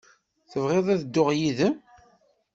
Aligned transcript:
Tebɣiḍ 0.51 0.87
ad 0.93 0.99
dduɣ 1.03 1.29
yid-m? 1.39 1.75